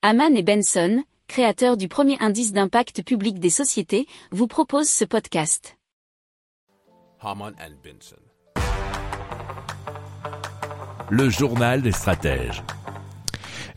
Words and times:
Haman 0.00 0.36
et 0.36 0.44
Benson, 0.44 1.02
créateurs 1.26 1.76
du 1.76 1.88
premier 1.88 2.16
indice 2.20 2.52
d'impact 2.52 3.02
public 3.02 3.40
des 3.40 3.50
sociétés, 3.50 4.06
vous 4.30 4.46
proposent 4.46 4.88
ce 4.88 5.04
podcast. 5.04 5.76
Haman 7.20 7.52
and 7.58 7.72
Benson. 7.82 8.14
Le 11.10 11.28
journal 11.28 11.82
des 11.82 11.90
stratèges. 11.90 12.62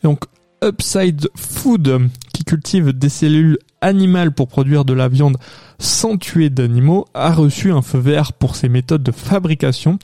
Donc 0.03 0.25
Upside 0.63 1.27
Food, 1.35 2.11
qui 2.35 2.43
cultive 2.43 2.93
des 2.93 3.09
cellules 3.09 3.57
animales 3.81 4.31
pour 4.31 4.47
produire 4.47 4.85
de 4.85 4.93
la 4.93 5.07
viande 5.07 5.37
sans 5.79 6.17
tuer 6.17 6.49
d'animaux, 6.49 7.05
a 7.13 7.33
reçu 7.33 7.71
un 7.71 7.81
feu 7.81 7.97
vert 7.97 8.33
pour 8.33 8.55
ses 8.55 8.69
méthodes 8.69 9.03
de 9.03 9.11
fabrication 9.11 9.97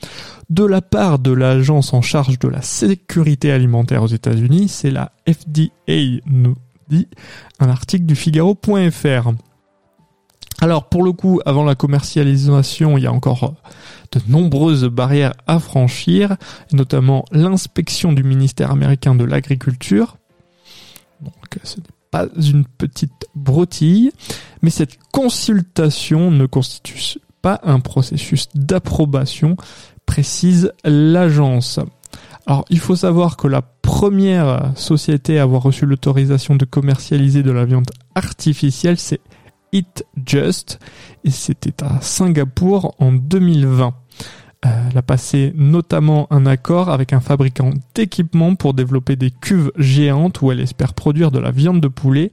de 0.50 0.64
la 0.64 0.82
part 0.82 1.18
de 1.18 1.30
l'agence 1.30 1.94
en 1.94 2.02
charge 2.02 2.38
de 2.38 2.48
la 2.48 2.62
sécurité 2.62 3.52
alimentaire 3.52 4.02
aux 4.02 4.08
États-Unis, 4.08 4.68
c'est 4.68 4.90
la 4.90 5.12
FDA, 5.28 6.20
nous 6.26 6.56
dit 6.88 7.06
un 7.60 7.68
article 7.68 8.06
du 8.06 8.16
Figaro.fr. 8.16 9.30
Alors 10.60 10.88
pour 10.88 11.04
le 11.04 11.12
coup, 11.12 11.40
avant 11.46 11.64
la 11.64 11.74
commercialisation, 11.74 12.98
il 12.98 13.04
y 13.04 13.06
a 13.06 13.12
encore 13.12 13.54
de 14.10 14.20
nombreuses 14.26 14.86
barrières 14.86 15.34
à 15.46 15.60
franchir, 15.60 16.36
notamment 16.72 17.24
l'inspection 17.30 18.12
du 18.12 18.24
ministère 18.24 18.72
américain 18.72 19.14
de 19.14 19.24
l'Agriculture. 19.24 20.16
Donc 21.20 21.58
ce 21.62 21.76
n'est 21.76 21.86
pas 22.10 22.26
une 22.36 22.64
petite 22.64 23.17
broutille, 23.38 24.12
mais 24.62 24.70
cette 24.70 24.98
consultation 25.12 26.30
ne 26.30 26.46
constitue 26.46 27.20
pas 27.42 27.60
un 27.62 27.80
processus 27.80 28.48
d'approbation, 28.54 29.56
précise 30.06 30.72
l'agence. 30.84 31.80
Alors, 32.46 32.64
il 32.70 32.78
faut 32.78 32.96
savoir 32.96 33.36
que 33.36 33.46
la 33.46 33.62
première 33.62 34.72
société 34.74 35.38
à 35.38 35.42
avoir 35.42 35.62
reçu 35.62 35.86
l'autorisation 35.86 36.56
de 36.56 36.64
commercialiser 36.64 37.42
de 37.42 37.50
la 37.50 37.64
viande 37.64 37.90
artificielle, 38.14 38.98
c'est 38.98 39.20
Eat 39.72 40.04
Just, 40.26 40.78
et 41.24 41.30
c'était 41.30 41.84
à 41.84 42.00
Singapour 42.00 42.94
en 42.98 43.12
2020. 43.12 43.94
Euh, 44.66 44.88
elle 44.90 44.98
a 44.98 45.02
passé 45.02 45.52
notamment 45.54 46.26
un 46.30 46.44
accord 46.46 46.88
avec 46.88 47.12
un 47.12 47.20
fabricant 47.20 47.70
d'équipements 47.94 48.56
pour 48.56 48.74
développer 48.74 49.14
des 49.14 49.30
cuves 49.30 49.70
géantes 49.76 50.42
où 50.42 50.50
elle 50.50 50.60
espère 50.60 50.94
produire 50.94 51.30
de 51.30 51.38
la 51.38 51.52
viande 51.52 51.80
de 51.80 51.88
poulet 51.88 52.32